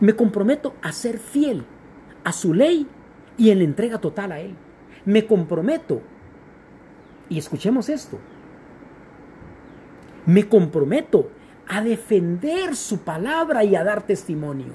[0.00, 1.64] Me comprometo a ser fiel
[2.24, 2.86] a su ley
[3.36, 4.54] y en la entrega total a Él.
[5.04, 6.00] Me comprometo
[7.28, 8.18] y escuchemos esto.
[10.26, 11.30] Me comprometo
[11.68, 14.72] a defender su palabra y a dar testimonio.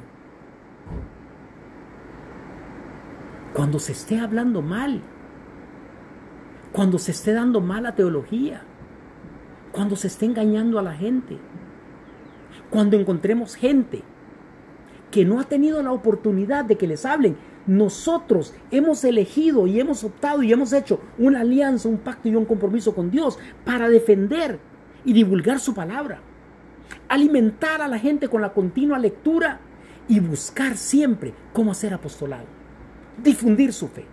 [3.53, 5.01] Cuando se esté hablando mal,
[6.71, 8.61] cuando se esté dando mala teología,
[9.71, 11.37] cuando se esté engañando a la gente,
[12.69, 14.03] cuando encontremos gente
[15.11, 17.37] que no ha tenido la oportunidad de que les hablen
[17.69, 22.45] nosotros hemos elegido y hemos optado y hemos hecho una alianza, un pacto y un
[22.45, 24.59] compromiso con Dios para defender
[25.05, 26.19] y divulgar su palabra.
[27.07, 29.59] Alimentar a la gente con la continua lectura
[30.07, 32.45] y buscar siempre cómo hacer apostolado.
[33.21, 34.05] Difundir su fe.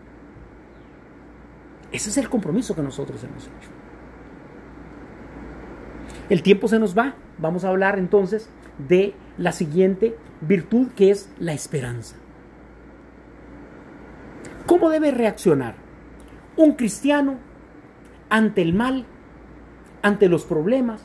[1.91, 3.71] Ese es el compromiso que nosotros hemos hecho.
[6.29, 7.15] El tiempo se nos va.
[7.39, 8.51] Vamos a hablar entonces
[8.87, 12.17] de la siguiente virtud que es la esperanza.
[14.67, 15.77] ¿Cómo debe reaccionar
[16.57, 17.39] un cristiano
[18.29, 19.07] ante el mal,
[20.03, 21.05] ante los problemas,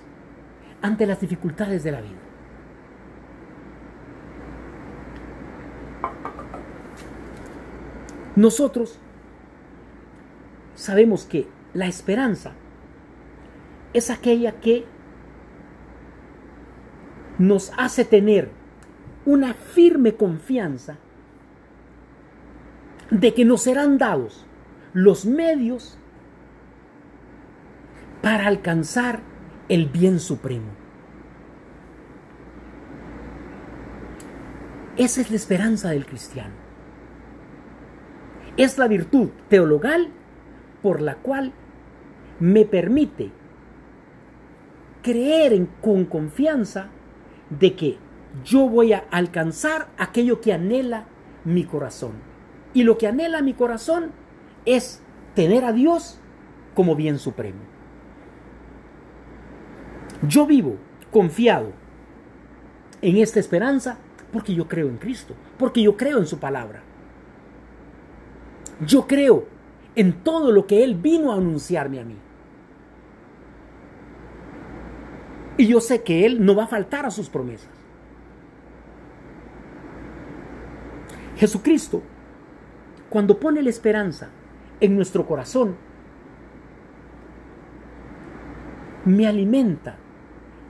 [0.82, 2.18] ante las dificultades de la vida?
[8.36, 8.98] Nosotros
[10.74, 12.54] sabemos que la esperanza
[13.94, 14.86] es aquella que
[17.38, 18.50] nos hace tener
[19.26, 20.98] una firme confianza
[23.12, 24.46] de que nos serán dados
[24.94, 26.00] los medios
[28.22, 29.20] para alcanzar
[29.70, 30.72] el bien supremo.
[34.98, 36.54] Esa es la esperanza del cristiano.
[38.58, 40.10] Es la virtud teologal
[40.82, 41.54] por la cual
[42.40, 43.32] me permite
[45.02, 46.90] creer en, con confianza
[47.50, 47.98] de que
[48.46, 51.06] yo voy a alcanzar aquello que anhela
[51.44, 52.31] mi corazón.
[52.74, 54.12] Y lo que anhela mi corazón
[54.66, 55.02] es
[55.36, 56.20] tener a Dios
[56.74, 57.60] como bien supremo.
[60.28, 60.76] Yo vivo
[61.12, 61.72] confiado
[63.02, 63.98] en esta esperanza
[64.32, 66.82] porque yo creo en Cristo, porque yo creo en su palabra.
[68.86, 69.46] Yo creo
[69.96, 72.18] en todo lo que Él vino a anunciarme a mí.
[75.58, 77.70] Y yo sé que Él no va a faltar a sus promesas.
[81.36, 82.02] Jesucristo,
[83.12, 84.30] cuando pone la esperanza
[84.80, 85.76] en nuestro corazón,
[89.04, 89.98] me alimenta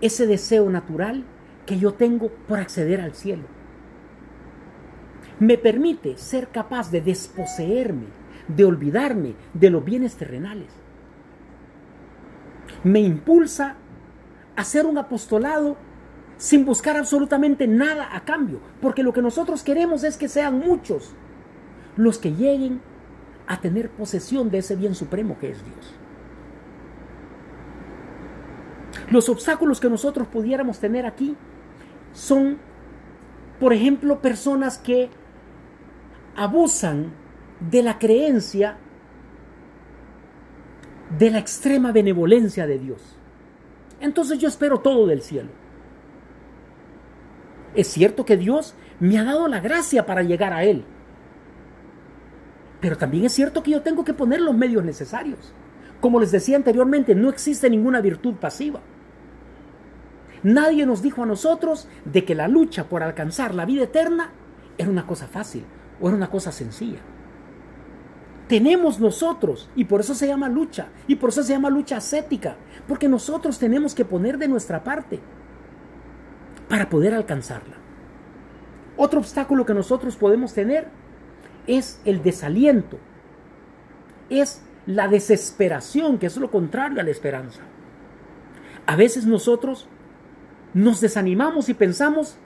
[0.01, 1.23] ese deseo natural
[1.67, 3.43] que yo tengo por acceder al cielo.
[5.39, 8.07] Me permite ser capaz de desposeerme,
[8.47, 10.73] de olvidarme de los bienes terrenales.
[12.83, 13.75] Me impulsa
[14.55, 15.77] a hacer un apostolado
[16.37, 21.13] sin buscar absolutamente nada a cambio, porque lo que nosotros queremos es que sean muchos
[21.95, 22.81] los que lleguen
[23.47, 25.95] a tener posesión de ese bien supremo que es Dios.
[29.09, 31.35] Los obstáculos que nosotros pudiéramos tener aquí
[32.13, 32.57] son,
[33.59, 35.09] por ejemplo, personas que
[36.35, 37.11] abusan
[37.59, 38.77] de la creencia
[41.17, 43.01] de la extrema benevolencia de Dios.
[43.99, 45.49] Entonces yo espero todo del cielo.
[47.75, 50.85] Es cierto que Dios me ha dado la gracia para llegar a Él.
[52.82, 55.53] Pero también es cierto que yo tengo que poner los medios necesarios.
[56.01, 58.82] Como les decía anteriormente, no existe ninguna virtud pasiva.
[60.43, 64.32] Nadie nos dijo a nosotros de que la lucha por alcanzar la vida eterna
[64.79, 65.63] era una cosa fácil
[66.01, 66.99] o era una cosa sencilla.
[68.47, 72.57] Tenemos nosotros, y por eso se llama lucha, y por eso se llama lucha ascética,
[72.88, 75.21] porque nosotros tenemos que poner de nuestra parte
[76.67, 77.75] para poder alcanzarla.
[78.97, 80.89] Otro obstáculo que nosotros podemos tener
[81.68, 82.97] es el desaliento,
[84.30, 87.62] es la desesperación, que es lo contrario a la esperanza.
[88.86, 89.88] A veces nosotros
[90.74, 92.38] nos desanimamos y pensamos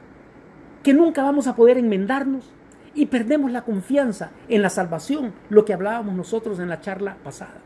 [0.84, 2.51] que nunca vamos a poder enmendarnos
[2.93, 7.61] y perdemos la confianza en la salvación, lo que hablábamos nosotros en la charla pasada.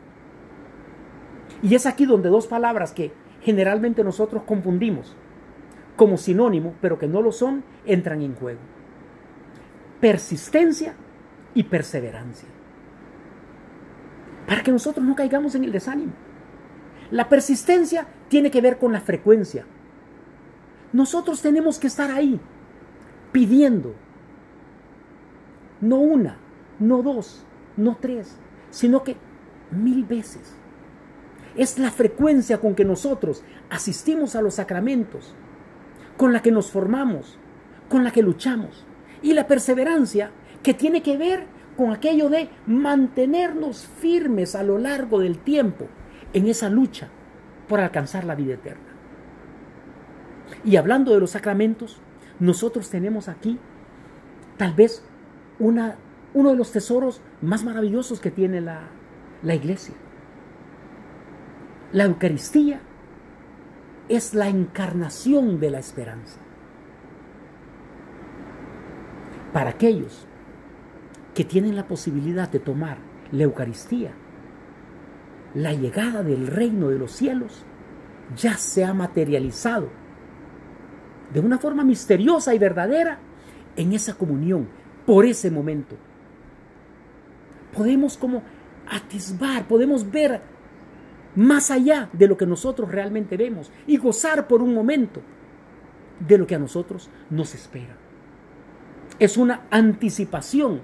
[1.62, 5.14] Y es aquí donde dos palabras que generalmente nosotros confundimos
[5.96, 8.60] como sinónimo, pero que no lo son, entran en juego.
[10.00, 10.94] Persistencia
[11.54, 12.48] y perseverancia.
[14.46, 16.12] Para que nosotros no caigamos en el desánimo.
[17.10, 19.66] La persistencia tiene que ver con la frecuencia,
[20.92, 22.40] nosotros tenemos que estar ahí
[23.32, 23.94] pidiendo.
[25.80, 26.36] No una,
[26.78, 27.44] no dos,
[27.76, 28.36] no tres,
[28.70, 29.16] sino que
[29.70, 30.56] mil veces.
[31.56, 35.34] Es la frecuencia con que nosotros asistimos a los sacramentos,
[36.16, 37.38] con la que nos formamos,
[37.88, 38.84] con la que luchamos.
[39.22, 40.32] Y la perseverancia
[40.62, 41.46] que tiene que ver
[41.76, 45.86] con aquello de mantenernos firmes a lo largo del tiempo
[46.32, 47.08] en esa lucha
[47.68, 48.90] por alcanzar la vida eterna.
[50.64, 52.00] Y hablando de los sacramentos,
[52.38, 53.58] nosotros tenemos aquí
[54.56, 55.02] tal vez
[55.58, 55.96] una,
[56.34, 58.88] uno de los tesoros más maravillosos que tiene la,
[59.42, 59.94] la iglesia.
[61.92, 62.80] La Eucaristía
[64.08, 66.38] es la encarnación de la esperanza.
[69.52, 70.26] Para aquellos
[71.34, 72.98] que tienen la posibilidad de tomar
[73.32, 74.12] la Eucaristía,
[75.54, 77.64] la llegada del reino de los cielos
[78.36, 79.88] ya se ha materializado
[81.32, 83.18] de una forma misteriosa y verdadera
[83.76, 84.68] en esa comunión,
[85.06, 85.96] por ese momento.
[87.74, 88.42] Podemos como
[88.88, 90.40] atisbar, podemos ver
[91.36, 95.20] más allá de lo que nosotros realmente vemos y gozar por un momento
[96.18, 97.96] de lo que a nosotros nos espera.
[99.18, 100.80] Es una anticipación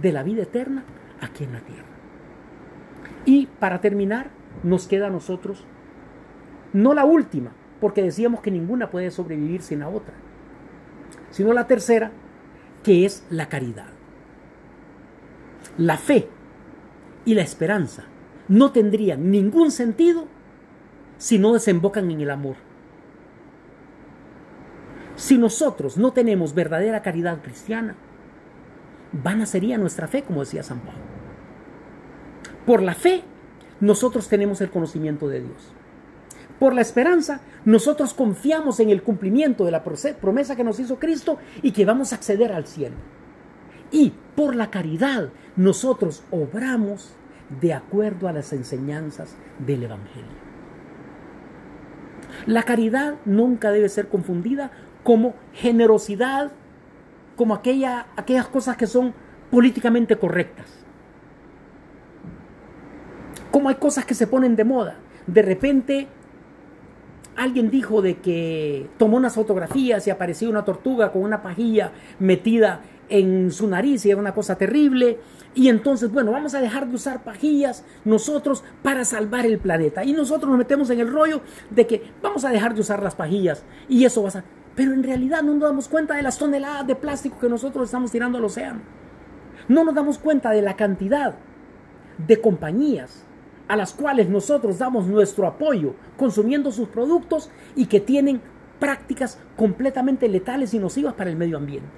[0.00, 0.84] de la vida eterna
[1.20, 1.84] aquí en la tierra.
[3.24, 4.30] Y para terminar,
[4.62, 5.64] nos queda a nosotros
[6.72, 10.14] no la última, porque decíamos que ninguna puede sobrevivir sin la otra,
[11.30, 12.10] sino la tercera,
[12.82, 13.88] que es la caridad.
[15.78, 16.28] La fe
[17.24, 18.04] y la esperanza
[18.48, 20.26] no tendrían ningún sentido
[21.18, 22.56] si no desembocan en el amor.
[25.16, 27.96] Si nosotros no tenemos verdadera caridad cristiana,
[29.12, 31.00] vana sería nuestra fe, como decía San Pablo.
[32.64, 33.22] Por la fe,
[33.80, 35.72] nosotros tenemos el conocimiento de Dios.
[36.58, 41.38] Por la esperanza, nosotros confiamos en el cumplimiento de la promesa que nos hizo Cristo
[41.62, 42.96] y que vamos a acceder al cielo.
[43.90, 47.14] Y por la caridad, nosotros obramos
[47.60, 50.46] de acuerdo a las enseñanzas del Evangelio.
[52.46, 54.70] La caridad nunca debe ser confundida
[55.02, 56.52] como generosidad,
[57.36, 59.14] como aquella, aquellas cosas que son
[59.50, 60.66] políticamente correctas.
[63.50, 64.96] Como hay cosas que se ponen de moda.
[65.26, 66.08] De repente
[67.36, 72.80] alguien dijo de que tomó unas fotografías y apareció una tortuga con una pajilla metida
[73.08, 75.18] en su nariz y era una cosa terrible.
[75.54, 80.04] Y entonces, bueno, vamos a dejar de usar pajillas nosotros para salvar el planeta.
[80.04, 83.14] Y nosotros nos metemos en el rollo de que vamos a dejar de usar las
[83.14, 84.44] pajillas y eso va a...
[84.76, 88.12] Pero en realidad no nos damos cuenta de las toneladas de plástico que nosotros estamos
[88.12, 88.80] tirando al océano.
[89.68, 91.34] No nos damos cuenta de la cantidad
[92.18, 93.24] de compañías
[93.68, 98.40] a las cuales nosotros damos nuestro apoyo consumiendo sus productos y que tienen
[98.78, 101.88] prácticas completamente letales y nocivas para el medio ambiente.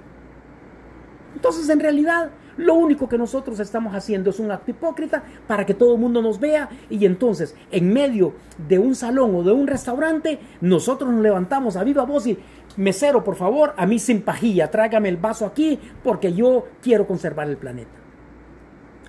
[1.35, 5.73] Entonces, en realidad, lo único que nosotros estamos haciendo es un acto hipócrita para que
[5.73, 8.33] todo el mundo nos vea y entonces, en medio
[8.67, 12.37] de un salón o de un restaurante, nosotros nos levantamos a viva voz y,
[12.77, 17.49] mesero, por favor, a mí sin pajilla, tráigame el vaso aquí porque yo quiero conservar
[17.49, 17.91] el planeta.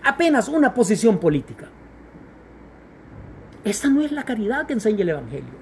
[0.03, 1.69] Apenas una posición política.
[3.65, 5.61] Esta no es la caridad que enseña el Evangelio.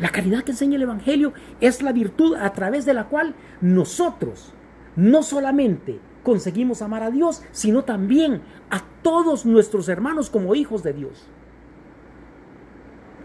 [0.00, 4.52] La caridad que enseña el Evangelio es la virtud a través de la cual nosotros
[4.96, 10.92] no solamente conseguimos amar a Dios, sino también a todos nuestros hermanos como hijos de
[10.94, 11.28] Dios.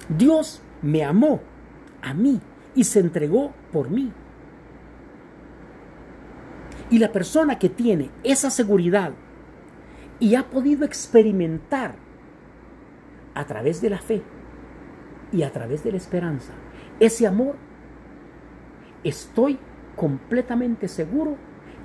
[0.10, 1.41] Dios me amó
[2.06, 2.39] a mí
[2.76, 4.14] y se entregó por mí.
[6.89, 9.12] Y la persona que tiene esa seguridad
[10.20, 11.95] y ha podido experimentar
[13.34, 14.22] a través de la fe
[15.34, 16.53] y a través de la esperanza
[16.99, 17.56] ese amor,
[19.03, 19.60] estoy
[19.95, 21.38] completamente seguro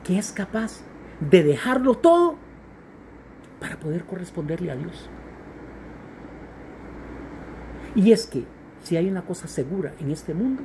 [0.05, 0.83] que es capaz
[1.21, 2.37] de dejarlo todo
[3.59, 5.11] para poder corresponderle a Dios.
[7.95, 8.45] Y es que
[8.83, 10.62] si hay una cosa segura en este mundo,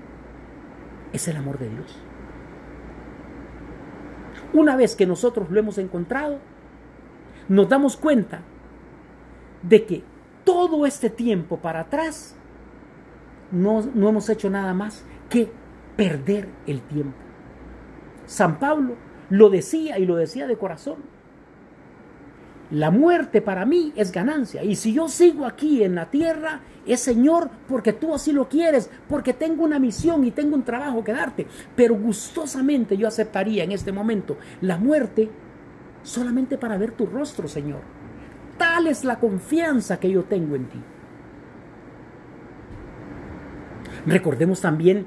[1.13, 1.97] es el amor de Dios.
[4.53, 6.39] Una vez que nosotros lo hemos encontrado,
[7.47, 8.41] nos damos cuenta
[9.61, 10.03] de que
[10.43, 12.35] todo este tiempo para atrás
[13.51, 15.51] no, no hemos hecho nada más que
[15.95, 17.17] perder el tiempo.
[18.25, 18.95] San Pablo
[19.29, 21.14] lo decía y lo decía de corazón.
[22.71, 24.63] La muerte para mí es ganancia.
[24.63, 28.89] Y si yo sigo aquí en la tierra, es Señor porque tú así lo quieres,
[29.07, 31.47] porque tengo una misión y tengo un trabajo que darte.
[31.75, 35.29] Pero gustosamente yo aceptaría en este momento la muerte
[36.03, 37.81] solamente para ver tu rostro, Señor.
[38.57, 40.79] Tal es la confianza que yo tengo en ti.
[44.05, 45.05] Recordemos también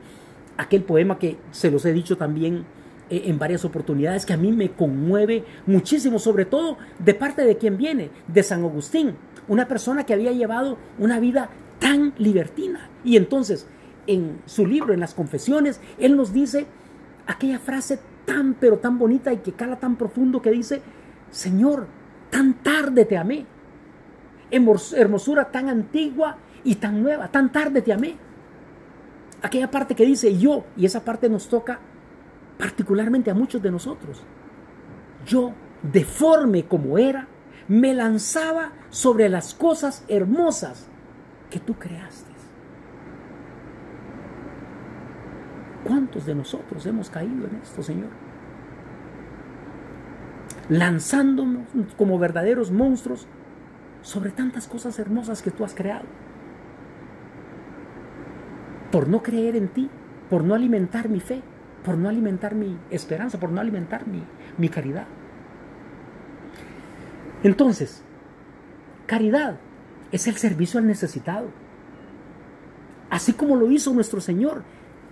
[0.57, 2.65] aquel poema que se los he dicho también
[3.11, 7.77] en varias oportunidades que a mí me conmueve muchísimo, sobre todo de parte de quien
[7.77, 9.15] viene, de San Agustín,
[9.49, 12.91] una persona que había llevado una vida tan libertina.
[13.05, 13.67] Y entonces,
[14.07, 16.67] en su libro, en las confesiones, él nos dice
[17.27, 20.83] aquella frase tan, pero tan bonita y que cala tan profundo que dice,
[21.31, 21.87] Señor,
[22.31, 23.47] tan tarde te amé.
[24.51, 28.17] Hermosura tan antigua y tan nueva, tan tarde te amé.
[29.43, 31.79] Aquella parte que dice yo, y esa parte nos toca
[32.59, 34.23] particularmente a muchos de nosotros.
[35.25, 35.53] Yo,
[35.83, 37.29] deforme como era,
[37.69, 40.89] me lanzaba sobre las cosas hermosas
[41.51, 42.29] que tú creaste.
[45.85, 48.11] ¿Cuántos de nosotros hemos caído en esto, Señor?
[50.69, 53.27] Lanzándonos como verdaderos monstruos
[54.03, 56.05] sobre tantas cosas hermosas que tú has creado.
[58.91, 59.89] Por no creer en ti,
[60.29, 61.43] por no alimentar mi fe,
[61.85, 64.23] por no alimentar mi esperanza, por no alimentar mi,
[64.57, 65.07] mi caridad.
[67.43, 68.03] Entonces,
[69.07, 69.59] caridad
[70.13, 71.49] es el servicio al necesitado.
[73.11, 74.63] Así como lo hizo nuestro Señor,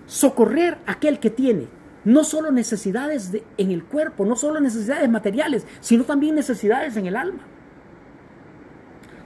[0.06, 1.68] socorrer a aquel que tiene
[2.04, 7.16] no solo necesidades en el cuerpo, no solo necesidades materiales, sino también necesidades en el
[7.16, 7.40] alma.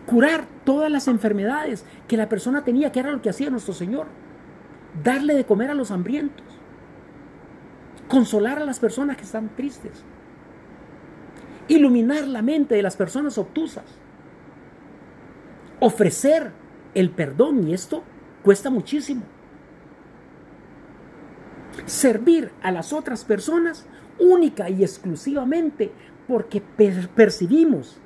[0.06, 4.06] Curar todas las enfermedades que la persona tenía, que era lo que hacía nuestro Señor.
[5.04, 6.59] Darle de comer a los hambrientos
[8.10, 10.04] consolar a las personas que están tristes,
[11.68, 13.84] iluminar la mente de las personas obtusas,
[15.78, 16.50] ofrecer
[16.92, 18.02] el perdón, y esto
[18.42, 19.22] cuesta muchísimo.
[21.86, 23.86] Servir a las otras personas
[24.18, 25.92] única y exclusivamente
[26.26, 28.00] porque percibimos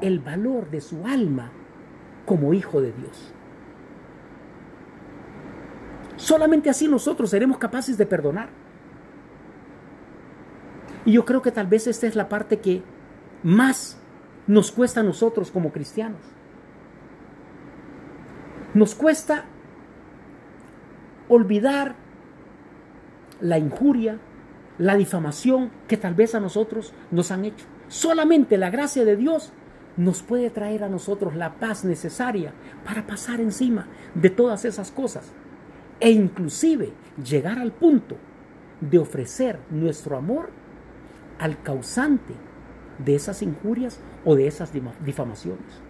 [0.00, 1.52] el valor de su alma
[2.24, 3.34] como hijo de Dios.
[6.16, 8.57] Solamente así nosotros seremos capaces de perdonar.
[11.08, 12.82] Y yo creo que tal vez esta es la parte que
[13.42, 13.96] más
[14.46, 16.20] nos cuesta a nosotros como cristianos.
[18.74, 19.46] Nos cuesta
[21.30, 21.94] olvidar
[23.40, 24.18] la injuria,
[24.76, 27.64] la difamación que tal vez a nosotros nos han hecho.
[27.88, 29.54] Solamente la gracia de Dios
[29.96, 32.52] nos puede traer a nosotros la paz necesaria
[32.84, 35.32] para pasar encima de todas esas cosas
[36.00, 36.92] e inclusive
[37.24, 38.18] llegar al punto
[38.82, 40.50] de ofrecer nuestro amor
[41.38, 42.34] al causante
[42.98, 44.72] de esas injurias o de esas
[45.04, 45.80] difamaciones.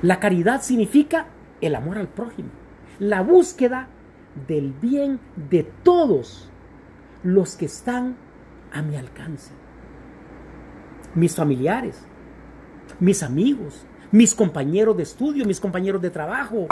[0.00, 1.26] La caridad significa
[1.60, 2.48] el amor al prójimo,
[2.98, 3.88] la búsqueda
[4.48, 6.48] del bien de todos
[7.22, 8.16] los que están
[8.72, 9.52] a mi alcance.
[11.14, 12.06] Mis familiares,
[12.98, 16.66] mis amigos, mis compañeros de estudio, mis compañeros de trabajo,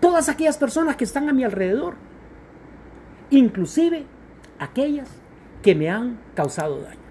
[0.00, 1.94] todas aquellas personas que están a mi alrededor,
[3.30, 4.06] inclusive
[4.58, 5.08] aquellas
[5.62, 7.07] que me han causado daño.